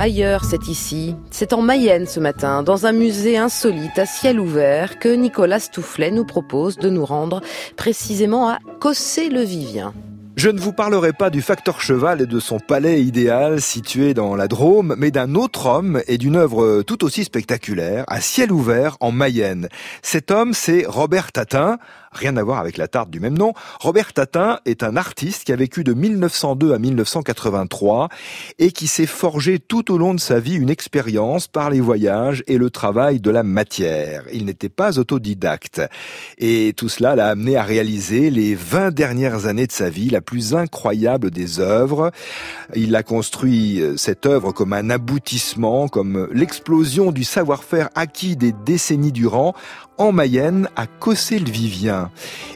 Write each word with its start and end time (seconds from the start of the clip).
Ailleurs, 0.00 0.44
c'est 0.44 0.68
ici. 0.68 1.16
C'est 1.32 1.52
en 1.52 1.60
Mayenne 1.60 2.06
ce 2.06 2.20
matin, 2.20 2.62
dans 2.62 2.86
un 2.86 2.92
musée 2.92 3.36
insolite 3.36 3.98
à 3.98 4.06
ciel 4.06 4.38
ouvert, 4.38 5.00
que 5.00 5.08
Nicolas 5.08 5.58
Stoufflet 5.58 6.12
nous 6.12 6.24
propose 6.24 6.76
de 6.78 6.88
nous 6.88 7.04
rendre 7.04 7.40
précisément 7.76 8.48
à 8.48 8.58
Cossé-le-Vivien. 8.78 9.92
Je 10.36 10.50
ne 10.50 10.60
vous 10.60 10.72
parlerai 10.72 11.12
pas 11.12 11.30
du 11.30 11.42
facteur 11.42 11.80
cheval 11.80 12.20
et 12.20 12.26
de 12.26 12.38
son 12.38 12.60
palais 12.60 13.02
idéal 13.02 13.60
situé 13.60 14.14
dans 14.14 14.36
la 14.36 14.46
Drôme, 14.46 14.94
mais 14.96 15.10
d'un 15.10 15.34
autre 15.34 15.66
homme 15.66 16.00
et 16.06 16.16
d'une 16.16 16.36
œuvre 16.36 16.82
tout 16.82 17.02
aussi 17.04 17.24
spectaculaire, 17.24 18.04
à 18.06 18.20
ciel 18.20 18.52
ouvert 18.52 18.96
en 19.00 19.10
Mayenne. 19.10 19.68
Cet 20.00 20.30
homme, 20.30 20.54
c'est 20.54 20.84
Robert 20.86 21.32
Tatin, 21.32 21.78
rien 22.12 22.36
à 22.36 22.42
voir 22.42 22.58
avec 22.58 22.76
la 22.76 22.88
tarte 22.88 23.10
du 23.10 23.20
même 23.20 23.36
nom. 23.36 23.52
Robert 23.80 24.12
Tatin 24.12 24.60
est 24.64 24.82
un 24.82 24.96
artiste 24.96 25.44
qui 25.44 25.52
a 25.52 25.56
vécu 25.56 25.84
de 25.84 25.94
1902 25.94 26.72
à 26.72 26.78
1983 26.78 28.08
et 28.58 28.72
qui 28.72 28.86
s'est 28.86 29.06
forgé 29.06 29.58
tout 29.58 29.92
au 29.92 29.98
long 29.98 30.14
de 30.14 30.20
sa 30.20 30.40
vie 30.40 30.54
une 30.54 30.70
expérience 30.70 31.46
par 31.46 31.70
les 31.70 31.80
voyages 31.80 32.42
et 32.46 32.58
le 32.58 32.70
travail 32.70 33.20
de 33.20 33.30
la 33.30 33.42
matière. 33.42 34.24
Il 34.32 34.44
n'était 34.44 34.68
pas 34.68 34.98
autodidacte. 34.98 35.82
Et 36.38 36.72
tout 36.76 36.88
cela 36.88 37.16
l'a 37.16 37.28
amené 37.28 37.56
à 37.56 37.62
réaliser 37.62 38.30
les 38.30 38.54
20 38.54 38.90
dernières 38.90 39.46
années 39.46 39.66
de 39.66 39.72
sa 39.72 39.90
vie 39.90 40.10
la 40.10 40.20
plus 40.20 40.54
incroyable 40.54 41.30
des 41.30 41.60
œuvres. 41.60 42.10
Il 42.74 42.94
a 42.96 43.02
construit 43.02 43.80
euh, 43.80 43.96
cette 43.96 44.26
œuvre 44.26 44.52
comme 44.52 44.72
un 44.72 44.90
aboutissement, 44.90 45.88
comme 45.88 46.28
l'explosion 46.32 47.12
du 47.12 47.24
savoir-faire 47.24 47.90
acquis 47.94 48.36
des 48.36 48.52
décennies 48.52 49.12
durant 49.12 49.54
en 49.98 50.12
Mayenne, 50.12 50.68
à 50.76 50.86
Cossé-le-Vivien. 50.86 51.97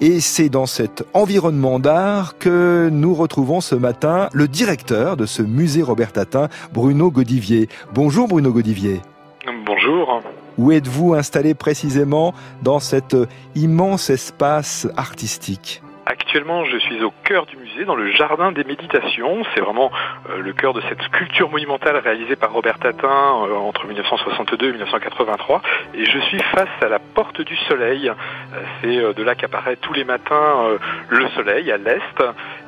Et 0.00 0.20
c'est 0.20 0.48
dans 0.48 0.66
cet 0.66 1.04
environnement 1.14 1.78
d'art 1.78 2.38
que 2.38 2.88
nous 2.92 3.14
retrouvons 3.14 3.60
ce 3.60 3.74
matin 3.74 4.28
le 4.32 4.48
directeur 4.48 5.16
de 5.16 5.26
ce 5.26 5.42
musée 5.42 5.82
Robert 5.82 6.12
Tatin, 6.12 6.48
Bruno 6.72 7.10
Godivier. 7.10 7.68
Bonjour 7.94 8.28
Bruno 8.28 8.52
Godivier. 8.52 9.00
Bonjour. 9.64 10.20
Où 10.58 10.72
êtes-vous 10.72 11.14
installé 11.14 11.54
précisément 11.54 12.34
dans 12.62 12.80
cet 12.80 13.16
immense 13.54 14.10
espace 14.10 14.88
artistique? 14.96 15.82
Actuellement, 16.10 16.64
je 16.64 16.78
suis 16.78 17.04
au 17.04 17.12
cœur 17.22 17.44
du 17.44 17.58
musée, 17.58 17.84
dans 17.84 17.94
le 17.94 18.10
jardin 18.10 18.50
des 18.50 18.64
méditations. 18.64 19.44
C'est 19.52 19.60
vraiment 19.60 19.92
euh, 20.30 20.38
le 20.38 20.54
cœur 20.54 20.72
de 20.72 20.80
cette 20.88 21.02
sculpture 21.02 21.50
monumentale 21.50 21.98
réalisée 21.98 22.34
par 22.34 22.50
Robert 22.50 22.78
Tatin 22.78 23.44
euh, 23.44 23.54
entre 23.56 23.86
1962 23.86 24.68
et 24.68 24.72
1983. 24.72 25.60
Et 25.92 26.06
je 26.06 26.18
suis 26.20 26.40
face 26.44 26.70
à 26.80 26.88
la 26.88 26.98
porte 26.98 27.42
du 27.42 27.54
soleil. 27.68 28.08
Euh, 28.08 28.14
c'est 28.80 29.14
de 29.14 29.22
là 29.22 29.34
qu'apparaît 29.34 29.76
tous 29.76 29.92
les 29.92 30.04
matins 30.04 30.78
le 31.10 31.28
soleil 31.36 31.70
à 31.70 31.76
l'est. 31.76 32.00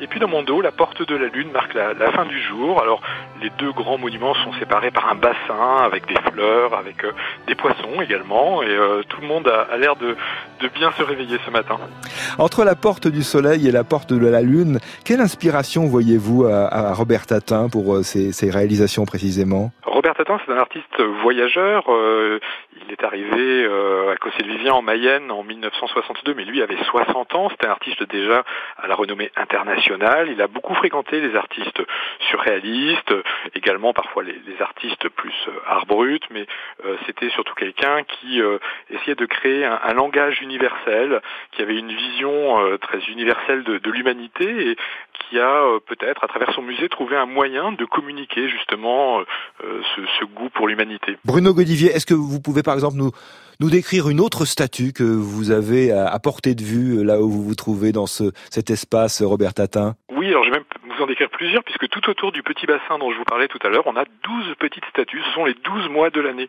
Et 0.00 0.08
puis 0.08 0.18
dans 0.18 0.26
mon 0.26 0.42
dos, 0.42 0.60
la 0.60 0.72
porte 0.72 1.06
de 1.06 1.14
la 1.14 1.28
lune 1.28 1.52
marque 1.52 1.74
la, 1.74 1.94
fin 2.10 2.24
du 2.24 2.42
jour. 2.42 2.82
Alors 2.82 3.00
les 3.40 3.50
deux 3.50 3.70
grands 3.70 3.98
monuments 3.98 4.34
sont 4.34 4.52
séparés 4.54 4.90
par 4.90 5.12
un 5.12 5.14
bassin 5.14 5.84
avec 5.84 6.06
des 6.06 6.16
fleurs, 6.32 6.74
avec 6.74 7.06
des 7.46 7.54
poissons 7.54 8.02
également. 8.02 8.64
Et 8.64 8.76
tout 9.08 9.20
le 9.20 9.28
monde 9.28 9.46
a, 9.46 9.76
l'air 9.76 9.94
de, 9.94 10.16
de 10.58 10.68
bien 10.74 10.90
se 10.92 11.04
réveiller 11.04 11.38
ce 11.46 11.52
matin. 11.52 11.78
Entre 12.38 12.64
la 12.64 12.74
porte 12.74 13.08
du 13.08 13.22
soleil 13.22 13.68
et 13.68 13.72
la 13.72 13.84
porte 13.84 14.12
de 14.12 14.26
la 14.26 14.42
lune, 14.42 14.78
quelle 15.04 15.20
inspiration 15.20 15.86
voyez-vous 15.86 16.44
à, 16.46 16.92
Robert 16.92 17.26
Tatin 17.26 17.68
pour 17.68 17.96
euh, 17.96 18.02
ces 18.02 18.50
réalisations 18.50 19.04
précisément? 19.04 19.70
Robert 19.98 20.14
Tatin, 20.14 20.38
c'est 20.46 20.52
un 20.52 20.58
artiste 20.58 21.02
voyageur. 21.22 21.84
Euh, 21.88 22.38
il 22.88 22.92
est 22.92 23.04
arrivé 23.04 23.64
euh, 23.66 24.12
à 24.12 24.16
Cossé-le-Vivien 24.16 24.72
en 24.72 24.80
Mayenne 24.80 25.30
en 25.30 25.42
1962, 25.42 26.32
mais 26.32 26.46
lui 26.46 26.62
avait 26.62 26.82
60 26.84 27.34
ans. 27.34 27.50
C'était 27.50 27.66
un 27.66 27.72
artiste 27.72 28.02
déjà 28.04 28.44
à 28.78 28.86
la 28.86 28.94
renommée 28.94 29.30
internationale. 29.36 30.30
Il 30.30 30.40
a 30.40 30.46
beaucoup 30.46 30.74
fréquenté 30.74 31.20
les 31.20 31.36
artistes 31.36 31.82
surréalistes, 32.30 33.14
également 33.54 33.92
parfois 33.92 34.22
les, 34.22 34.38
artistes 34.60 35.08
plus 35.10 35.34
euh, 35.48 35.52
art 35.66 35.86
brut, 35.86 36.22
mais 36.30 36.46
c'était 37.06 37.28
surtout 37.30 37.54
quelqu'un 37.54 38.02
qui 38.04 38.40
essayait 38.90 39.14
de 39.14 39.26
créer 39.26 39.64
un, 39.64 39.92
langage 39.94 40.40
universel, 40.42 41.20
qui 41.52 41.62
avait 41.62 41.76
une 41.76 41.92
vision 41.92 42.78
très 42.78 42.98
universelle 43.08 43.62
de, 43.64 43.78
de 43.78 43.90
l'humanité 43.90 44.70
et 44.70 44.76
qui 45.18 45.38
a 45.38 45.78
peut-être, 45.86 46.24
à 46.24 46.28
travers 46.28 46.52
son 46.54 46.62
musée, 46.62 46.88
trouvé 46.88 47.16
un 47.16 47.26
moyen 47.26 47.72
de 47.72 47.84
communiquer 47.84 48.48
justement 48.48 49.20
ce, 49.60 50.24
goût 50.24 50.48
pour 50.50 50.68
l'humanité. 50.68 51.16
Bruno 51.24 51.54
Godivier, 51.54 51.90
est-ce 51.90 52.06
que 52.06 52.14
vous 52.14 52.40
pouvez 52.40 52.62
par 52.62 52.74
exemple 52.74 52.96
nous, 52.96 53.10
nous 53.60 53.70
décrire 53.70 54.08
une 54.08 54.20
autre 54.20 54.44
statue 54.44 54.92
que 54.92 55.02
vous 55.02 55.50
avez 55.50 55.90
à, 55.90 56.18
portée 56.18 56.54
de 56.54 56.62
vue 56.62 57.04
là 57.04 57.20
où 57.20 57.28
vous 57.28 57.42
vous 57.42 57.54
trouvez 57.54 57.92
dans 57.92 58.06
ce, 58.06 58.32
cet 58.50 58.70
espace 58.70 59.22
Robert 59.22 59.54
Tatin? 59.54 59.94
Oui, 60.10 60.28
alors 60.28 60.44
j'ai 60.44 60.50
même 60.50 60.64
décrire 61.08 61.30
plusieurs, 61.30 61.64
puisque 61.64 61.88
tout 61.88 62.08
autour 62.08 62.32
du 62.32 62.42
petit 62.42 62.66
bassin 62.66 62.98
dont 62.98 63.10
je 63.10 63.16
vous 63.16 63.24
parlais 63.24 63.48
tout 63.48 63.58
à 63.64 63.68
l'heure, 63.68 63.86
on 63.86 63.96
a 63.96 64.04
12 64.22 64.54
petites 64.58 64.84
statues. 64.86 65.22
Ce 65.26 65.32
sont 65.32 65.44
les 65.44 65.54
12 65.54 65.88
mois 65.88 66.10
de 66.10 66.20
l'année. 66.20 66.48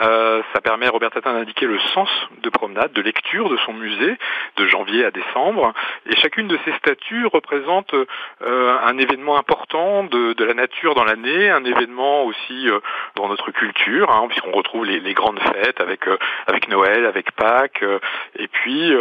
Euh, 0.00 0.42
ça 0.52 0.60
permet 0.60 0.86
à 0.86 0.90
Robert 0.90 1.10
Tatin 1.10 1.32
d'indiquer 1.32 1.66
le 1.66 1.78
sens 1.94 2.10
de 2.42 2.50
promenade, 2.50 2.92
de 2.92 3.02
lecture 3.02 3.48
de 3.48 3.56
son 3.58 3.72
musée, 3.72 4.16
de 4.56 4.66
janvier 4.66 5.04
à 5.04 5.10
décembre. 5.10 5.72
Et 6.06 6.16
chacune 6.16 6.48
de 6.48 6.58
ces 6.64 6.72
statues 6.74 7.26
représente 7.26 7.94
euh, 7.94 8.78
un 8.84 8.98
événement 8.98 9.38
important 9.38 10.04
de, 10.04 10.34
de 10.34 10.44
la 10.44 10.54
nature 10.54 10.94
dans 10.94 11.04
l'année, 11.04 11.50
un 11.50 11.64
événement 11.64 12.24
aussi 12.24 12.68
euh, 12.68 12.80
dans 13.16 13.28
notre 13.28 13.50
culture, 13.50 14.10
hein, 14.10 14.26
puisqu'on 14.28 14.52
retrouve 14.52 14.84
les, 14.84 15.00
les, 15.00 15.14
grandes 15.14 15.40
fêtes 15.40 15.80
avec, 15.80 16.08
euh, 16.08 16.16
avec 16.46 16.68
Noël, 16.68 17.06
avec 17.06 17.32
Pâques. 17.32 17.82
Euh, 17.82 17.98
et 18.36 18.48
puis, 18.48 18.92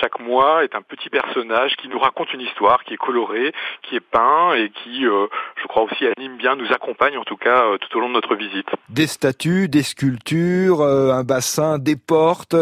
chaque 0.00 0.18
mois 0.20 0.64
est 0.64 0.74
un 0.74 0.82
petit 0.82 1.08
personnage 1.08 1.76
qui 1.76 1.88
nous 1.88 1.98
raconte 1.98 2.32
une 2.32 2.40
histoire, 2.40 2.84
qui 2.84 2.94
est 2.94 2.98
colorée, 2.98 3.52
qui 3.82 3.96
est 3.96 4.00
peint 4.00 4.54
et 4.54 4.70
qui, 4.70 5.06
euh, 5.06 5.26
je 5.60 5.66
crois 5.68 5.82
aussi, 5.84 6.06
anime 6.16 6.36
bien, 6.36 6.56
nous 6.56 6.70
accompagne 6.72 7.16
en 7.16 7.24
tout 7.24 7.36
cas 7.36 7.64
euh, 7.64 7.78
tout 7.78 7.96
au 7.96 8.00
long 8.00 8.08
de 8.08 8.14
notre 8.14 8.34
visite. 8.34 8.66
Des 8.88 9.06
statues, 9.06 9.68
des 9.68 9.82
sculptures, 9.82 10.80
euh, 10.80 11.12
un 11.12 11.24
bassin, 11.24 11.78
des 11.78 11.96
portes, 11.96 12.56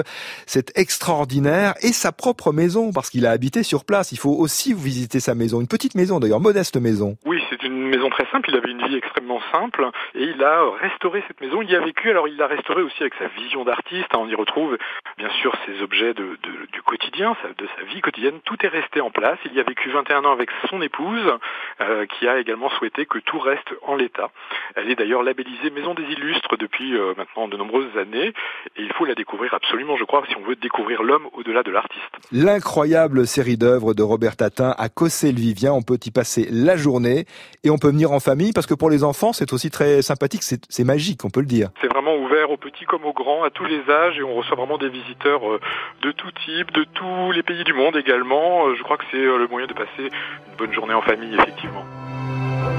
c'est 0.47 0.76
extraordinaire 0.78 1.75
et 1.82 1.93
sa 1.93 2.12
propre 2.12 2.53
maison 2.53 2.93
parce 2.93 3.10
qu'il 3.10 3.26
a 3.26 3.31
habité 3.31 3.62
sur 3.62 3.84
place. 3.84 4.12
Il 4.12 4.19
faut 4.19 4.34
aussi 4.34 4.75
visiter 4.75 5.21
sa 5.21 5.34
maison, 5.34 5.60
une 5.60 5.69
petite 5.69 5.94
maison 5.94 6.21
d'ailleurs, 6.21 6.41
modeste 6.41 6.76
maison. 6.76 7.16
Oui, 7.25 7.35
une 7.66 7.88
maison 7.88 8.10
très 8.10 8.27
simple. 8.32 8.50
Il 8.50 8.56
avait 8.56 8.71
une 8.71 8.87
vie 8.87 8.97
extrêmement 8.97 9.41
simple 9.53 9.91
et 10.15 10.25
il 10.25 10.43
a 10.43 10.71
restauré 10.81 11.22
cette 11.28 11.41
maison. 11.41 11.62
Il 11.62 11.71
y 11.71 11.77
a 11.77 11.81
vécu. 11.81 12.10
Alors 12.10 12.28
il 12.28 12.37
l'a 12.37 12.47
restauré 12.47 12.82
aussi 12.82 13.00
avec 13.00 13.15
sa 13.19 13.27
vision 13.28 13.65
d'artiste. 13.65 14.09
On 14.16 14.28
y 14.28 14.34
retrouve 14.34 14.77
bien 15.19 15.31
sûr 15.41 15.54
ses 15.66 15.82
objets 15.82 16.15
du 16.15 16.82
quotidien, 16.84 17.37
de 17.59 17.66
sa 17.76 17.82
vie 17.84 18.00
quotidienne. 18.00 18.41
Tout 18.44 18.56
est 18.65 18.69
resté 18.69 19.00
en 19.00 19.10
place. 19.10 19.38
Il 19.44 19.55
y 19.55 19.60
a 19.60 19.62
vécu 19.62 19.91
21 19.91 20.25
ans 20.25 20.32
avec 20.32 20.50
son 20.69 20.81
épouse, 20.82 21.32
euh, 21.81 22.06
qui 22.06 22.28
a 22.28 22.38
également 22.38 22.71
souhaité 22.71 23.06
que 23.06 23.19
tout 23.19 23.38
reste 23.38 23.69
en 23.82 23.94
l'état. 23.94 24.31
Elle 24.75 24.91
est 24.91 24.94
d'ailleurs 24.94 25.22
labellisée 25.22 25.71
Maison 25.71 25.94
des 25.94 26.05
Illustres 26.05 26.56
depuis 26.59 26.97
euh, 26.97 27.15
maintenant 27.16 27.49
de 27.49 27.56
nombreuses 27.56 27.97
années, 27.99 28.32
et 28.76 28.82
il 28.82 28.93
faut 28.93 29.05
la 29.05 29.15
découvrir 29.15 29.55
absolument, 29.55 29.97
je 29.97 30.05
crois, 30.05 30.22
si 30.28 30.37
on 30.37 30.43
veut 30.43 30.56
découvrir 30.56 31.03
l'homme 31.03 31.28
au-delà 31.32 31.62
de 31.62 31.71
l'artiste. 31.71 32.03
L'incroyable 32.32 33.26
série 33.26 33.56
d'œuvres 33.56 33.94
de 33.94 34.03
Robert 34.03 34.37
Tatin 34.37 34.75
à 34.78 34.88
Cossé-le-Vivien, 34.88 35.72
on 35.72 35.82
peut 35.82 35.99
y 36.05 36.10
passer 36.10 36.49
la 36.50 36.76
journée, 36.76 37.26
et 37.65 37.71
on 37.71 37.78
peut 37.78 37.91
venir 37.91 38.12
en 38.12 38.21
famille, 38.21 38.53
parce 38.53 38.67
que 38.67 38.75
pour 38.75 38.91
les 38.91 39.05
enfants, 39.05 39.33
c'est 39.33 39.53
aussi 39.53 39.71
très 39.71 40.03
sympathique, 40.03 40.43
c'est 40.43 40.84
magique, 40.84 41.25
on 41.25 41.31
peut 41.31 41.41
le 41.41 41.47
dire. 41.47 41.71
C'est 41.81 41.93
vraiment 41.93 42.17
ouvert 42.17 42.50
aux 42.50 42.56
petits 42.56 42.84
comme 42.84 43.05
aux 43.05 43.12
grands, 43.12 43.44
à 43.44 43.50
tous 43.50 43.65
les 43.65 43.81
âges, 43.91 44.19
et 44.19 44.22
on 44.22 44.34
reçoit 44.34 44.56
vraiment 44.56 44.78
des 44.78 44.89
visiteurs 44.89 45.49
euh, 45.49 45.61
de 46.03 46.12
tout 46.12 46.31
type, 46.44 46.72
de 46.72 46.84
tous 46.94 47.33
les 47.33 47.43
pays 47.43 47.65
du 47.65 47.72
monde 47.72 47.97
également. 47.97 48.75
Je 48.75 48.83
crois 48.83 48.97
que 48.97 49.05
c'est 49.11 49.19
le 49.19 49.47
moyen 49.49 49.67
de 49.67 49.75
passer 49.75 49.89
une 49.99 50.56
bonne 50.59 50.72
journée 50.72 50.94
en 50.94 51.03
famille, 51.03 51.34
effectivement. 51.34 51.84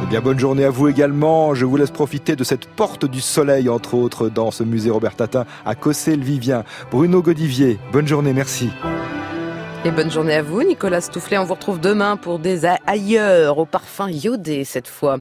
Eh 0.04 0.06
bien, 0.10 0.22
bonne 0.22 0.40
journée 0.40 0.64
à 0.64 0.70
vous 0.70 0.88
également. 0.88 1.54
Je 1.54 1.66
vous 1.66 1.76
laisse 1.78 1.92
profiter 1.92 2.36
de 2.36 2.44
cette 2.44 2.68
porte 2.68 3.06
du 3.06 3.22
soleil, 3.22 3.70
entre 3.70 3.96
autres, 3.96 4.30
dans 4.30 4.52
ce 4.52 4.64
musée 4.64 4.90
Robert 4.90 5.16
Tatin 5.16 5.46
à 5.66 5.76
Cossé-le-Vivien. 5.76 6.64
Bruno 6.92 7.22
Godivier, 7.22 7.78
bonne 7.92 8.08
journée, 8.08 8.34
merci. 8.34 8.70
Et 9.86 9.92
bonne 9.92 10.12
journée 10.12 10.34
à 10.34 10.42
vous, 10.42 10.64
Nicolas 10.64 11.02
Stoufflet. 11.02 11.38
On 11.38 11.46
vous 11.46 11.54
retrouve 11.54 11.80
demain 11.80 12.18
pour 12.18 12.40
des 12.40 12.66
ailleurs 12.66 13.58
au 13.58 13.66
parfum 13.66 14.10
iodé 14.10 14.66
cette 14.66 14.88
fois. 14.88 15.16